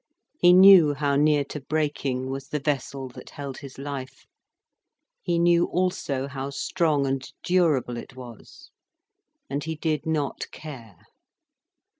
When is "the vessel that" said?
2.47-3.29